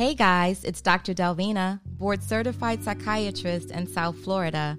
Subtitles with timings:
[0.00, 1.12] Hey guys, it's Dr.
[1.12, 4.78] Delvina, board certified psychiatrist in South Florida.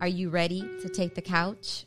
[0.00, 1.84] Are you ready to take the couch?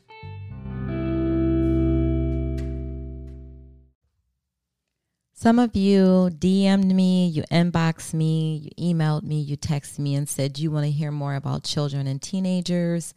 [5.32, 10.28] Some of you DM'd me, you inboxed me, you emailed me, you texted me and
[10.28, 13.12] said you want to hear more about children and teenagers.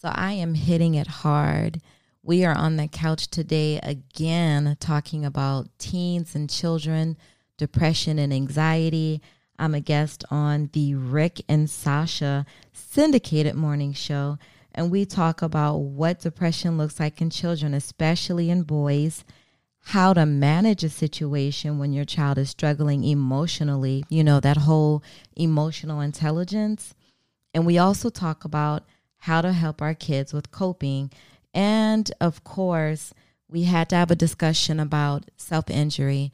[0.00, 1.82] So I am hitting it hard.
[2.22, 7.18] We are on the couch today again talking about teens and children
[7.56, 9.20] depression and anxiety.
[9.58, 14.38] I'm a guest on the Rick and Sasha syndicated morning show,
[14.74, 19.24] and we talk about what depression looks like in children, especially in boys,
[19.86, 25.02] how to manage a situation when your child is struggling emotionally, you know, that whole
[25.36, 26.94] emotional intelligence.
[27.52, 28.84] And we also talk about
[29.18, 31.12] how to help our kids with coping.
[31.52, 33.14] And of course,
[33.48, 36.32] we had to have a discussion about self injury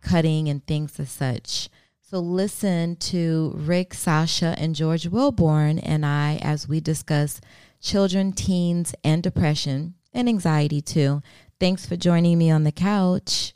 [0.00, 1.68] cutting and things as such.
[2.02, 7.40] So listen to Rick, Sasha, and George Willborn and I as we discuss
[7.80, 11.22] children, teens, and depression and anxiety too.
[11.60, 13.54] Thanks for joining me on the couch.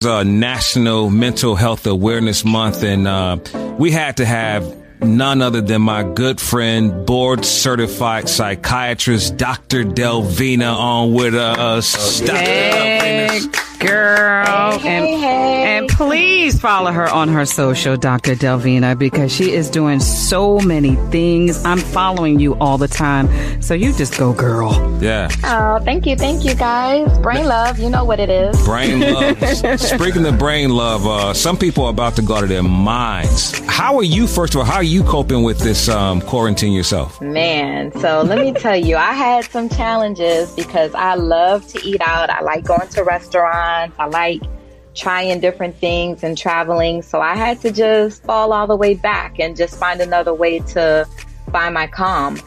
[0.00, 3.36] It's a National Mental Health Awareness Month, and uh,
[3.78, 9.84] we had to have none other than my good friend, board certified psychiatrist, Dr.
[9.84, 12.20] Delvina, on with us.
[12.20, 13.40] Hey,
[13.80, 14.78] girl.
[14.78, 15.76] Hey, and, hey.
[15.76, 18.34] and please follow her on her social, Dr.
[18.34, 21.64] Delvina, because she is doing so many things.
[21.64, 23.28] I'm following you all the time.
[23.62, 24.72] So you just go, girl.
[25.02, 25.28] Yeah.
[25.44, 27.18] Oh, thank you, thank you, guys.
[27.18, 28.62] Brain love, you know what it is.
[28.64, 29.80] Brain love.
[29.80, 33.58] Speaking of brain love, uh, some people are about to go out of their minds.
[33.66, 37.20] How are you, first of all, how are you coping with this um, quarantine yourself?
[37.20, 42.00] Man, so let me tell you, I had some challenges because I love to eat
[42.02, 42.28] out.
[42.28, 43.69] I like going to restaurants.
[43.98, 44.42] I like
[44.94, 47.02] trying different things and traveling.
[47.02, 50.60] So I had to just fall all the way back and just find another way
[50.60, 51.06] to
[51.52, 52.40] find my calm.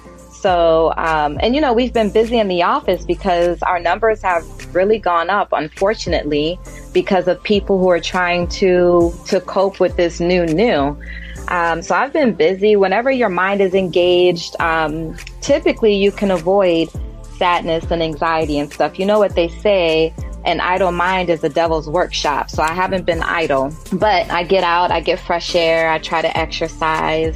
[0.43, 4.43] So, um, and you know, we've been busy in the office because our numbers have
[4.75, 6.59] really gone up, unfortunately,
[6.91, 10.97] because of people who are trying to to cope with this new new.
[11.47, 12.75] Um, so I've been busy.
[12.75, 16.89] Whenever your mind is engaged, um, typically you can avoid
[17.37, 18.99] sadness and anxiety and stuff.
[18.99, 20.13] You know what they say,
[20.45, 22.49] an idle mind is the devil's workshop.
[22.49, 26.21] So I haven't been idle, but I get out, I get fresh air, I try
[26.21, 27.35] to exercise.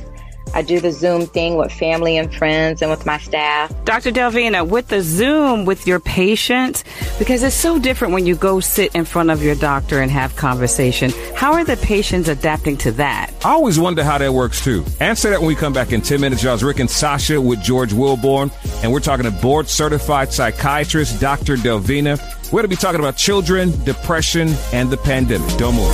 [0.53, 3.73] I do the Zoom thing with family and friends and with my staff.
[3.85, 4.11] Dr.
[4.11, 6.83] Delvina, with the Zoom with your patient,
[7.19, 10.35] because it's so different when you go sit in front of your doctor and have
[10.35, 11.11] conversation.
[11.35, 13.31] How are the patients adapting to that?
[13.43, 14.85] I always wonder how that works too.
[14.99, 16.43] Answer that when we come back in 10 minutes.
[16.43, 18.51] Y'all's Rick and Sasha with George Willborn,
[18.83, 21.57] and we're talking to board certified psychiatrist Dr.
[21.57, 22.17] Delvina.
[22.47, 25.49] We're going to be talking about children, depression, and the pandemic.
[25.57, 25.93] Don't move.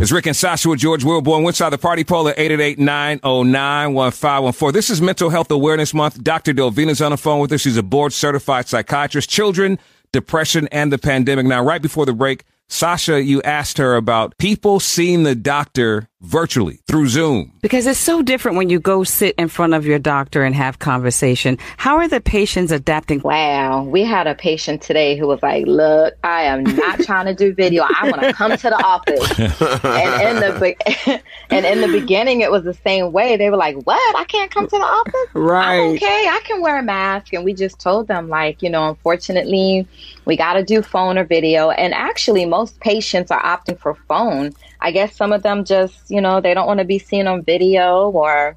[0.00, 1.42] It's Rick and Sasha with George Willborn.
[1.42, 4.72] What's the party poll at 888-909-1514.
[4.72, 6.22] This is Mental Health Awareness Month.
[6.22, 6.52] Dr.
[6.52, 7.62] Delvina's on the phone with us.
[7.62, 9.80] She's a board certified psychiatrist, children,
[10.12, 11.44] depression, and the pandemic.
[11.44, 16.80] Now, right before the break, Sasha, you asked her about people seeing the doctor virtually
[16.86, 17.52] through Zoom.
[17.62, 20.78] Because it's so different when you go sit in front of your doctor and have
[20.78, 21.58] conversation.
[21.78, 23.20] How are the patients adapting?
[23.20, 23.82] Wow.
[23.84, 27.54] We had a patient today who was like, look, I am not trying to do
[27.54, 27.84] video.
[27.84, 29.40] I want to come to the office.
[29.84, 31.20] and in the be-
[31.50, 33.36] and in the beginning it was the same way.
[33.36, 34.16] They were like, What?
[34.16, 35.34] I can't come to the office?
[35.34, 35.80] Right.
[35.80, 36.28] I'm okay.
[36.28, 37.32] I can wear a mask.
[37.32, 39.88] And we just told them like, you know, unfortunately,
[40.30, 41.70] we gotta do phone or video.
[41.70, 44.52] And actually most patients are opting for phone.
[44.80, 47.42] I guess some of them just, you know, they don't want to be seen on
[47.42, 48.56] video or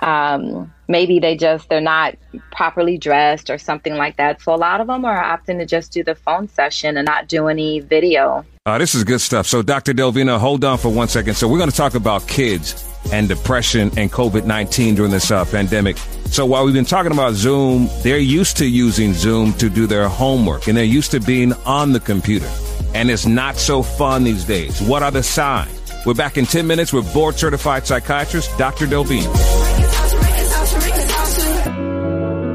[0.00, 2.16] um, maybe they just they're not
[2.52, 4.40] properly dressed or something like that.
[4.40, 7.28] So a lot of them are opting to just do the phone session and not
[7.28, 8.44] do any video.
[8.68, 9.46] Uh, this is good stuff.
[9.46, 9.94] So, Dr.
[9.94, 11.36] Delvina, hold on for one second.
[11.36, 15.46] So, we're going to talk about kids and depression and COVID 19 during this uh,
[15.46, 15.96] pandemic.
[16.26, 20.06] So, while we've been talking about Zoom, they're used to using Zoom to do their
[20.06, 22.50] homework and they're used to being on the computer.
[22.94, 24.82] And it's not so fun these days.
[24.82, 25.80] What are the signs?
[26.04, 28.86] We're back in 10 minutes with board certified psychiatrist Dr.
[28.86, 29.77] Delvina.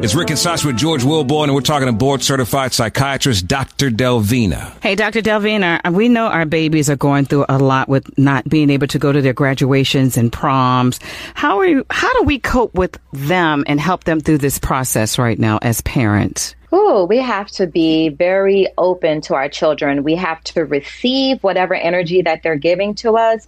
[0.03, 3.89] It's Rick and Sasha with George Willborn, and we're talking to board certified psychiatrist Dr.
[3.89, 4.73] Delvina.
[4.81, 5.21] Hey, Dr.
[5.21, 8.99] Delvina, we know our babies are going through a lot with not being able to
[8.99, 10.99] go to their graduations and proms.
[11.35, 15.17] How are you, how do we cope with them and help them through this process
[15.17, 16.53] right now as parents?
[16.73, 20.03] Ooh, we have to be very open to our children.
[20.03, 23.47] We have to receive whatever energy that they're giving to us.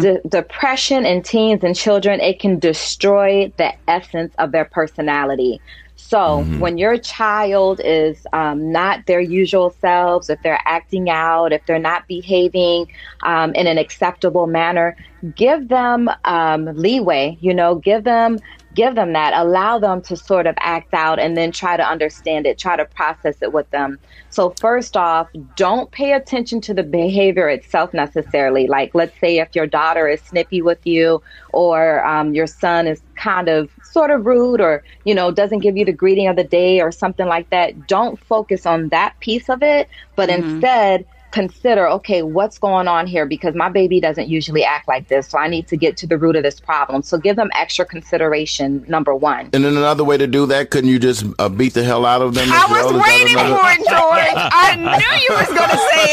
[0.00, 5.60] De- depression in teens and children, it can destroy the essence of their personality.
[5.96, 11.64] So when your child is um, not their usual selves, if they're acting out, if
[11.66, 12.86] they're not behaving
[13.22, 14.94] um, in an acceptable manner,
[15.34, 17.38] give them um, leeway.
[17.40, 18.38] You know, give them
[18.76, 22.46] give them that allow them to sort of act out and then try to understand
[22.46, 23.98] it try to process it with them.
[24.28, 28.68] So first off don't pay attention to the behavior itself necessarily.
[28.68, 33.02] Like let's say if your daughter is snippy with you or um, your son is
[33.16, 36.44] kind of sort of rude or you know doesn't give you the greeting of the
[36.44, 41.06] day or something like that don't focus on that piece of it but instead
[41.40, 45.36] consider okay what's going on here because my baby doesn't usually act like this so
[45.38, 48.82] i need to get to the root of this problem so give them extra consideration
[48.88, 51.84] number one And then another way to do that, couldn't you just uh, beat the
[51.84, 52.48] hell out of them?
[52.50, 52.86] I as well?
[52.86, 54.32] was Is waiting another- for it, George.
[54.66, 56.04] I knew you was going to say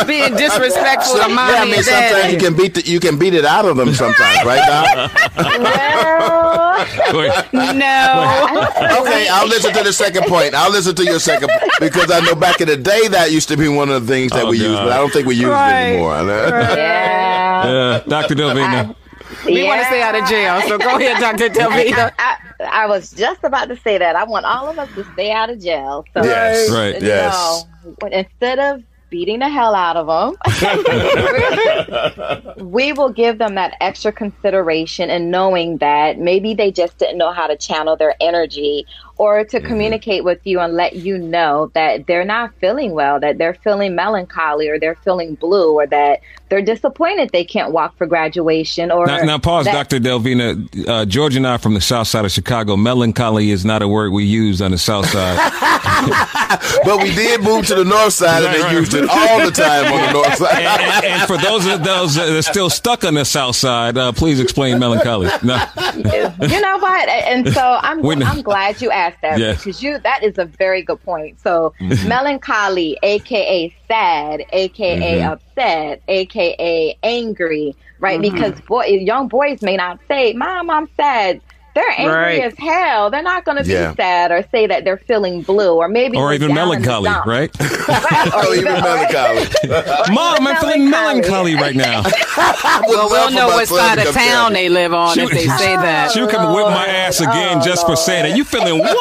[0.00, 0.06] it.
[0.12, 3.18] Being disrespectful to mommy yeah, I mean, and sometimes you can beat the, you can
[3.18, 4.64] beat it out of them sometimes, right?
[4.66, 4.86] Doc?
[7.16, 8.02] Wait, No.
[9.00, 10.54] okay, I'll listen to the second point.
[10.54, 13.48] I'll listen to your second point because I know back in the day that used
[13.48, 15.34] to be one of the things that Oh, we used, but I don't think we
[15.34, 15.80] use Right.
[15.80, 16.14] it anymore.
[16.76, 18.34] yeah uh, Dr.
[18.34, 18.94] Delvina.
[19.44, 21.48] We want to stay out of jail, so go ahead, Dr.
[21.58, 22.12] Delvina.
[22.18, 22.36] I,
[22.84, 24.14] I was just about to say that.
[24.16, 26.04] I want all of us to stay out of jail.
[26.14, 27.00] So, Yes, Right.
[27.02, 27.64] yes.
[27.84, 30.36] know, instead of beating the hell out of them,
[32.66, 37.32] we will give them that extra consideration and knowing that maybe they just didn't know
[37.32, 38.84] how to channel their energy
[39.18, 39.66] or to Mm-hmm.
[39.66, 43.94] communicate with you and let you know that they're not feeling well, that they're feeling
[43.94, 49.06] melancholy or they're feeling blue or that they're disappointed they can't walk for graduation or
[49.06, 49.98] Now, now pause, that- Dr.
[50.00, 50.86] Delvina.
[50.88, 52.76] Uh, George and I are from the south side of Chicago.
[52.76, 55.36] Melancholy is not a word we use on the south side.
[56.84, 58.72] But we did move to the north side and Right, they right.
[58.74, 60.62] used it all the time on the north side.
[60.62, 64.12] and, and for those of those that are still stuck on the south side, uh,
[64.12, 65.28] please explain melancholy.
[65.42, 65.56] No.
[65.96, 67.08] you know what?
[67.08, 68.32] And so I'm Wait a minute.
[68.34, 69.58] I'm glad you asked that Yes.
[69.58, 71.40] because you that is a very good point.
[71.40, 72.08] So mm-hmm.
[72.08, 75.32] melancholy, aka sad, aka mm-hmm.
[75.32, 78.20] upset, aka angry, right?
[78.20, 78.34] Mm-hmm.
[78.34, 81.40] Because boy, young boys may not say, "Mom, I'm sad."
[81.76, 82.40] They're angry Right.
[82.42, 83.10] as hell.
[83.10, 83.94] They're not going to be Yeah.
[83.96, 87.10] sad or say that they're feeling blue or maybe Or even down in the melancholy,
[87.26, 87.50] right?
[87.60, 89.46] Right, or Oh, even melancholy.
[90.14, 91.54] Mom, I'm feeling melancholy.
[91.54, 92.02] melancholy right now.
[92.88, 96.10] Well, we'll know what side of town they live on if they say oh, that.
[96.12, 98.32] She can whip my ass again Oh, just for saying that.
[98.32, 98.96] Oh, you feeling what?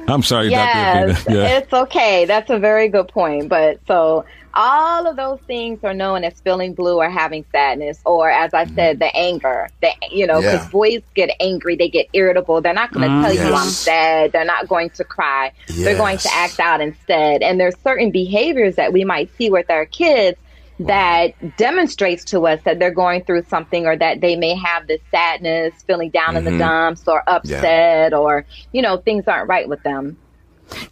[0.08, 1.30] I'm sorry, Yes, Dr.
[1.30, 1.58] Delvina.
[1.58, 2.24] it's okay.
[2.24, 3.48] That's a very good point.
[3.48, 4.24] But so
[4.54, 8.66] all of those things are known as feeling blue or having sadness, or as I
[8.66, 9.00] said, mm-hmm.
[9.00, 9.68] the anger.
[9.80, 10.70] The you know, because Yeah.
[10.70, 12.60] boys get angry, they get irritable.
[12.60, 14.32] They're not going to mm, tell you I'm sad.
[14.32, 15.52] They're not going to cry.
[15.68, 17.42] They're going to act out instead.
[17.42, 20.38] And there's certain behaviors that we might see with our kids
[20.80, 25.00] that demonstrates to us that they're going through something or that they may have this
[25.10, 26.60] sadness, feeling down in the mm-hmm.
[26.60, 30.16] dumps or upset or, you know, things aren't right with them.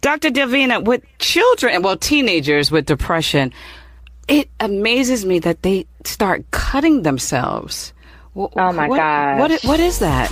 [0.01, 0.29] Dr.
[0.29, 3.53] Delvina, with children, well, teenagers with depression,
[4.27, 7.93] it amazes me that they start cutting themselves.
[8.35, 9.39] Wh- Oh, my what, gosh.
[9.39, 10.31] What, what is that?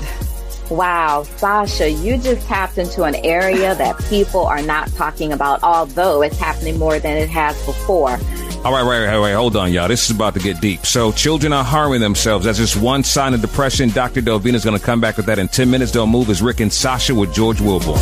[0.70, 6.22] Wow, Sasha, you just tapped into an area that people are not talking about, although
[6.22, 8.12] it's happening more than it has before.
[8.66, 9.34] All right, right, right, right.
[9.34, 9.88] Hold on, y'all.
[9.88, 10.86] This is about to get deep.
[10.86, 12.44] So, children are harming themselves.
[12.44, 13.90] That's just one sign of depression.
[13.90, 14.22] Dr.
[14.22, 15.92] Delvina is going to come back with that in 10 minutes.
[15.94, 16.30] Don't move.
[16.30, 17.98] It's Rick and Sasha with George Willborn.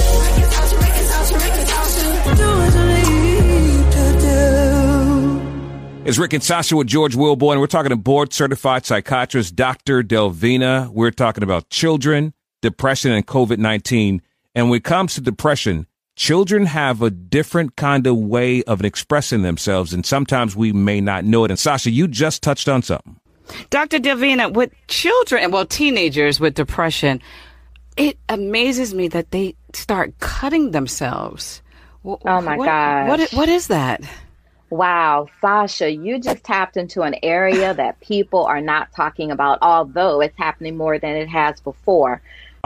[6.05, 7.59] It's Rick and Sasha with George Willborn.
[7.59, 10.03] We're talking to board certified psychiatrist Dr.
[10.03, 10.87] Delvina.
[10.89, 14.21] We're talking about children, depression, and COVID 19.
[14.53, 19.41] And when it comes to depression, children have a different kind of way of expressing
[19.41, 21.49] themselves, and sometimes we may not know it.
[21.49, 23.19] And Sasha, you just touched on something.
[23.71, 23.97] Dr.
[23.97, 27.19] Delvina, with children, well, teenagers with depression,
[27.97, 31.63] it amazes me that they start cutting themselves.
[32.05, 33.07] Oh, my what, gosh.
[33.09, 34.03] What, what is that?
[34.69, 40.21] Wow, Sasha, you just tapped into an area that people are not talking about, although
[40.21, 42.21] it's happening more than it has before.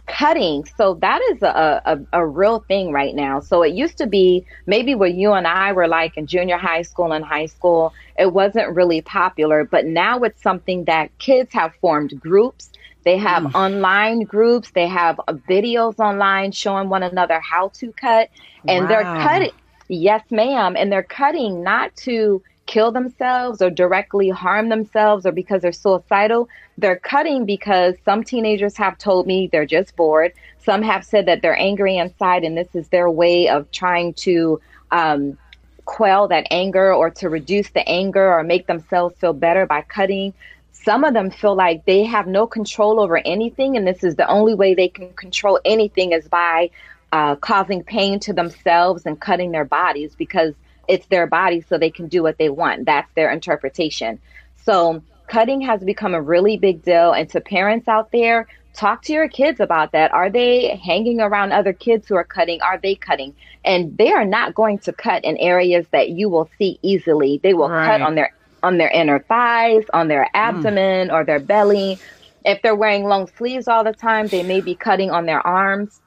[0.08, 0.65] Cutting.
[0.77, 3.41] So that is a, a, a real thing right now.
[3.41, 6.82] So it used to be maybe where you and I were like in junior high
[6.82, 11.75] school and high school, it wasn't really popular, but now it's something that kids have
[11.75, 12.72] formed groups.
[13.03, 13.56] They have mm.
[13.56, 14.72] online groups.
[14.72, 18.29] They have videos online showing one another how to cut.
[18.68, 19.51] And they're cutting.
[19.89, 20.77] Yes, ma'am.
[20.77, 26.48] And they're cutting not to kill themselves or directly harm themselves or because they're suicidal.
[26.77, 30.34] They're cutting because some teenagers have told me they're just bored.
[30.60, 34.62] Some have said that they're angry inside and this is their way of trying to
[34.91, 35.38] um,
[35.86, 40.36] quell that anger or to reduce the anger or make themselves feel better by cutting.
[40.72, 44.27] Some of them feel like they have no control over anything, and this is the
[44.29, 46.69] only way they can control anything is by
[47.12, 50.54] uh, causing pain to themselves and cutting their bodies because
[50.88, 52.86] it's their body so they can do what they want.
[52.86, 54.20] That's their interpretation.
[54.66, 57.12] So, cutting has become a really big deal.
[57.12, 60.12] And to parents out there, talk to your kids about that.
[60.13, 62.62] Are they hanging around other kids who are cutting?
[62.62, 63.36] Are they cutting?
[63.63, 67.39] And they are not going to cut in areas that you will see easily.
[67.42, 67.86] They will right.
[67.86, 70.36] cut on their on their inner thighs, on their hmm.
[70.36, 71.13] abdomen mm.
[71.13, 71.98] or their belly.
[72.44, 76.01] If they're wearing long sleeves all the time, they may be cutting on their arms.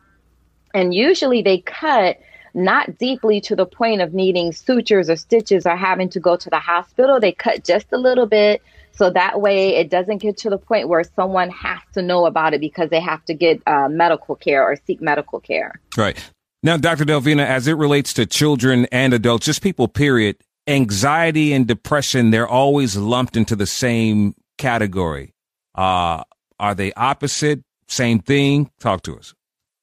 [0.74, 2.18] And usually they cut
[2.54, 6.50] not deeply to the point of needing sutures or stitches or having to go to
[6.50, 7.18] the hospital.
[7.18, 8.62] They cut just a little bit.
[8.92, 12.52] So that way it doesn't get to the point where someone has to know about
[12.52, 15.80] it because they have to get uh, medical care or seek medical care.
[15.96, 16.18] Right.
[16.62, 17.04] Now, Dr.
[17.04, 20.36] Delvina, as it relates to children and adults, just people, period,
[20.66, 25.34] anxiety and depression, they're always lumped into the same category.
[25.74, 26.22] Uh,
[26.60, 27.64] are they opposite?
[27.88, 28.70] Same thing?
[28.78, 29.34] Talk to us.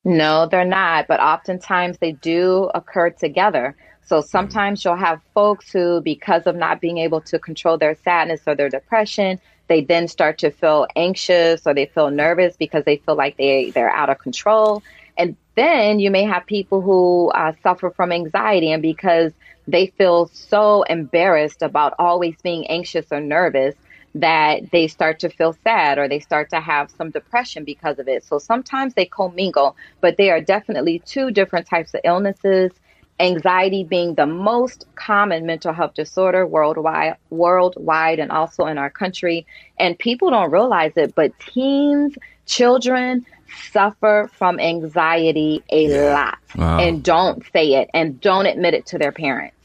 [0.05, 3.75] No, they're not, but oftentimes they do occur together.
[4.05, 8.41] So sometimes you'll have folks who, because of not being able to control their sadness
[8.47, 12.97] or their depression, they then start to feel anxious or they feel nervous because they
[12.97, 14.81] feel like they, they're out of control.
[15.17, 19.33] And then you may have people who uh, suffer from anxiety, and because
[19.67, 23.75] they feel so embarrassed about always being anxious or nervous,
[24.15, 28.07] that they start to feel sad or they start to have some depression because of
[28.07, 28.23] it.
[28.23, 32.71] So sometimes they commingle, but they are definitely two different types of illnesses.
[33.19, 39.45] Anxiety being the most common mental health disorder worldwide, worldwide, and also in our country.
[39.77, 43.25] And people don't realize it, but teens, children
[43.71, 46.79] suffer from anxiety a lot wow.
[46.79, 49.55] and don't say it and don't admit it to their parents.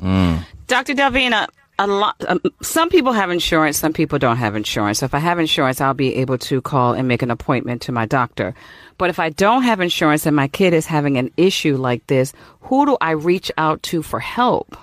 [0.00, 0.44] Mm.
[0.66, 0.94] Dr.
[0.94, 4.98] Delvina, a lot um, some people have insurance some people don't have insurance.
[4.98, 7.92] So if i have insurance i'll be able to call and make an appointment to
[7.92, 8.54] my doctor.
[8.98, 12.32] But if i don't have insurance and my kid is having an issue like this
[12.60, 14.76] who do i reach out to for help?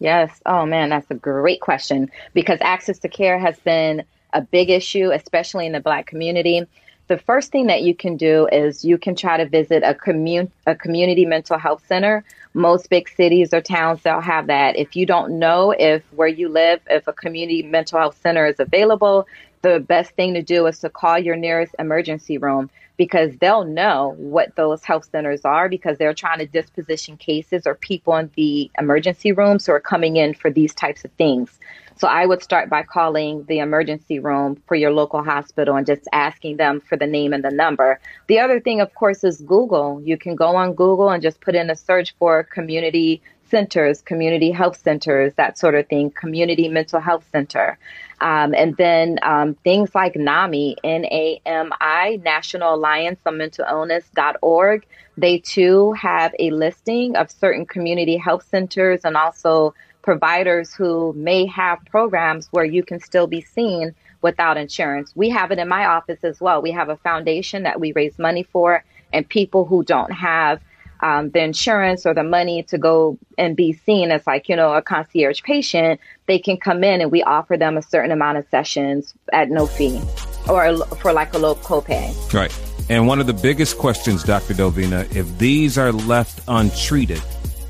[0.00, 0.30] Yes.
[0.46, 5.10] Oh man that's a great question because access to care has been a big issue
[5.12, 6.66] especially in the black community
[7.08, 10.52] the first thing that you can do is you can try to visit a, commun-
[10.66, 12.22] a community mental health center.
[12.52, 14.76] Most big cities or towns, they'll have that.
[14.76, 18.60] If you don't know if where you live, if a community mental health center is
[18.60, 19.26] available,
[19.62, 24.14] the best thing to do is to call your nearest emergency room because they'll know
[24.18, 28.70] what those health centers are because they're trying to disposition cases or people in the
[28.78, 31.58] emergency rooms who are coming in for these types of things.
[31.98, 36.06] So I would start by calling the emergency room for your local hospital and just
[36.12, 37.98] asking them for the name and the number.
[38.28, 40.00] The other thing, of course, is Google.
[40.04, 44.52] You can go on Google and just put in a search for community centers, community
[44.52, 47.78] health centers, that sort of thing, community mental health center.
[48.20, 53.64] Um, and then um, things like NAMI, N A M I, National Alliance on Mental
[53.68, 54.86] Illness.org.
[55.16, 59.74] They too have a listing of certain community health centers and also
[60.08, 65.12] providers who may have programs where you can still be seen without insurance.
[65.14, 66.62] We have it in my office as well.
[66.62, 70.62] We have a foundation that we raise money for, and people who don't have
[71.00, 74.72] um, the insurance or the money to go and be seen as like you know
[74.72, 78.46] a concierge patient, they can come in and we offer them a certain amount of
[78.50, 80.00] sessions at no fee
[80.48, 82.32] or for like a low copay.
[82.32, 82.58] Right.
[82.88, 84.54] And one of the biggest questions, Dr.
[84.54, 87.20] Delvina if these are left untreated,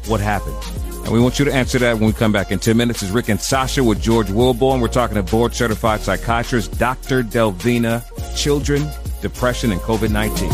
[0.07, 0.88] what happens?
[1.09, 3.03] And we want you to answer that when we come back in 10 minutes.
[3.03, 4.79] Is Rick and Sasha with George Willborn.
[4.79, 7.23] We're talking to board certified psychiatrist Dr.
[7.23, 8.05] Delvina,
[8.37, 8.87] children,
[9.23, 10.51] depression, and COVID 19.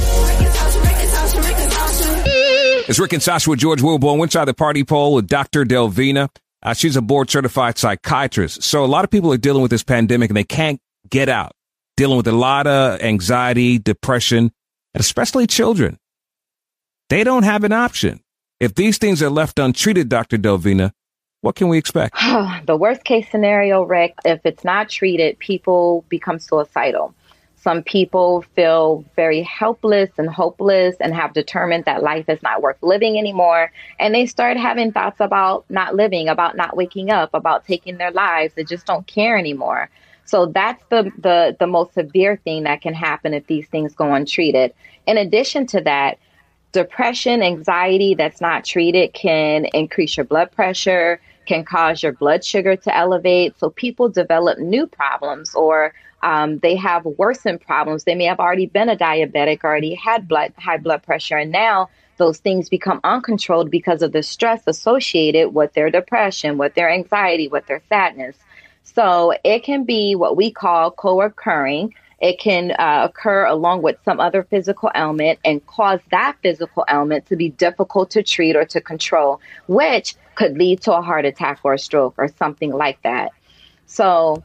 [2.88, 4.22] It's Rick and Sasha with George Willborn.
[4.22, 5.64] Inside the party poll with Dr.
[5.64, 6.28] Delvina.
[6.62, 8.62] Uh, she's a board certified psychiatrist.
[8.62, 10.80] So a lot of people are dealing with this pandemic and they can't
[11.10, 11.50] get out,
[11.96, 14.52] dealing with a lot of anxiety, depression,
[14.94, 15.98] and especially children.
[17.08, 18.20] They don't have an option.
[18.64, 20.38] If these things are left untreated, Dr.
[20.38, 20.92] Delvina,
[21.42, 22.16] what can we expect?
[22.64, 27.14] the worst case scenario, Rick, if it's not treated, people become suicidal.
[27.56, 32.82] Some people feel very helpless and hopeless and have determined that life is not worth
[32.82, 33.70] living anymore.
[34.00, 38.12] And they start having thoughts about not living, about not waking up, about taking their
[38.12, 38.54] lives.
[38.54, 39.90] They just don't care anymore.
[40.24, 44.14] So that's the, the, the most severe thing that can happen if these things go
[44.14, 44.72] untreated.
[45.06, 46.18] In addition to that,
[46.74, 52.76] depression, anxiety that's not treated can increase your blood pressure, can cause your blood sugar
[52.76, 53.58] to elevate.
[53.58, 58.04] So people develop new problems or um, they have worsened problems.
[58.04, 61.90] They may have already been a diabetic, already had blood high blood pressure, and now
[62.16, 67.48] those things become uncontrolled because of the stress associated with their depression, with their anxiety,
[67.48, 68.36] with their sadness.
[68.84, 71.94] So it can be what we call co-occurring.
[72.24, 77.26] It can uh, occur along with some other physical ailment and cause that physical ailment
[77.26, 81.60] to be difficult to treat or to control, which could lead to a heart attack
[81.64, 83.32] or a stroke or something like that.
[83.84, 84.42] So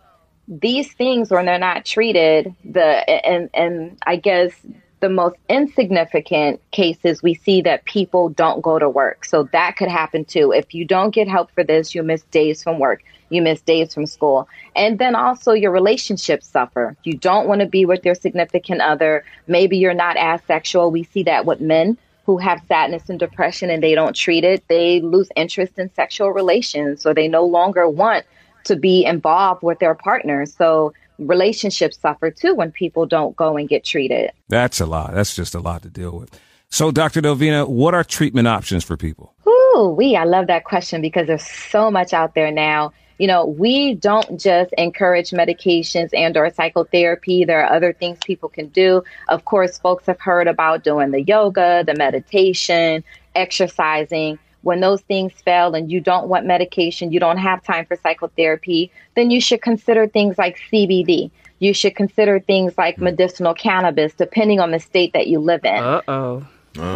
[0.50, 4.52] these things, when they're not treated, the and and I guess
[5.00, 9.26] the most insignificant cases, we see that people don't go to work.
[9.26, 10.52] So that could happen too.
[10.52, 13.94] If you don't get help for this, you miss days from work, you miss days
[13.94, 14.48] from school.
[14.76, 16.96] And then also your relationships suffer.
[17.04, 19.24] You don't want to be with your significant other.
[19.48, 20.92] Maybe you're not as sexual.
[20.92, 24.64] We see that with men who have sadness and depression and they don't treat it.
[24.68, 28.26] They lose interest in sexual relations or they no longer want
[28.66, 30.46] to be involved with their partner.
[30.46, 34.32] So relationships suffer too when people don't go and get treated.
[34.48, 35.14] That's a lot.
[35.14, 36.40] That's just a lot to deal with.
[36.70, 37.22] So, Dr.
[37.22, 39.34] Delvina, what are treatment options for people?
[39.48, 42.94] Ooh, we, I love that question because there's so much out there now.
[43.18, 47.44] You know, we don't just encourage medications and or psychotherapy.
[47.44, 49.04] There are other things people can do.
[49.28, 53.04] Of course, folks have heard about doing the yoga, the meditation,
[53.36, 57.96] exercising when those things fail and you don't want medication, you don't have time for
[57.96, 61.32] psychotherapy, then you should consider things like CBD.
[61.60, 65.84] You should consider things like medicinal cannabis, depending on the state that you live in.
[65.84, 66.46] Uh oh.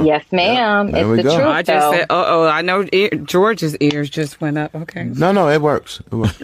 [0.04, 0.92] yes, ma'am.
[0.92, 1.36] There it's the go.
[1.36, 1.48] truth.
[1.48, 1.92] I just though.
[1.92, 2.48] said, uh oh.
[2.48, 4.74] I know ear, George's ears just went up.
[4.74, 5.04] Okay.
[5.06, 6.02] No, no, it works.
[6.12, 6.38] It works.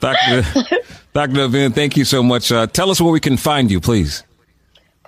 [0.00, 0.42] Dr.
[1.12, 1.32] Dr.
[1.32, 2.50] Delvina, thank you so much.
[2.50, 4.24] Uh, tell us where we can find you, please.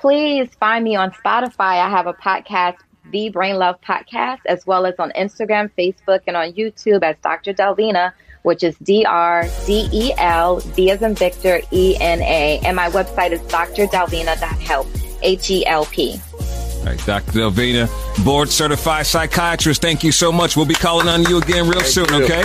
[0.03, 1.81] Please find me on Spotify.
[1.81, 2.77] I have a podcast,
[3.11, 7.55] The Brain Love Podcast, as well as on Instagram, Facebook, and on YouTube as Dr.
[7.55, 12.61] Delvina, which is D R D E L V as in Victor E N A.
[12.65, 14.89] And my website is drdelvina.help,
[15.23, 16.21] H E L P.
[16.33, 17.31] All right, Dr.
[17.31, 19.81] Delvina, board certified psychiatrist.
[19.81, 20.57] Thank you so much.
[20.57, 22.25] We'll be calling on you again real soon, you.
[22.25, 22.43] okay?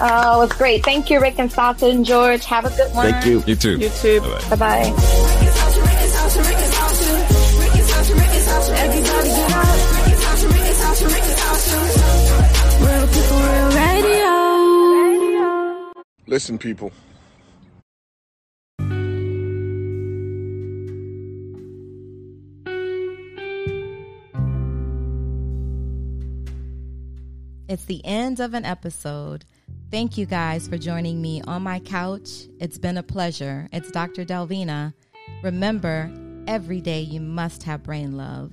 [0.00, 0.82] Oh, it's great.
[0.82, 2.46] Thank you, Rick and Sasha and George.
[2.46, 3.12] Have a good one.
[3.12, 3.42] Thank you.
[3.46, 3.76] You too.
[3.76, 4.20] You too.
[4.48, 4.92] Bye bye.
[16.28, 16.92] Listen, people.
[27.68, 29.44] It's the end of an episode.
[29.90, 32.48] Thank you guys for joining me on my couch.
[32.60, 33.68] It's been a pleasure.
[33.72, 34.24] It's Dr.
[34.24, 34.94] Delvina.
[35.42, 36.12] Remember,
[36.46, 38.52] every day you must have brain love.